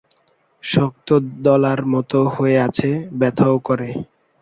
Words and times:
শক্ত 0.63 1.07
দলার 1.43 1.79
মত 1.93 2.11
হয়ে 2.33 2.57
আছে 2.67 2.89
ব্যথাও 3.19 3.55
করে। 3.67 3.89